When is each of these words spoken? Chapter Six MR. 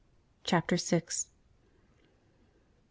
Chapter 0.43 0.77
Six 0.79 1.27
MR. 1.29 1.29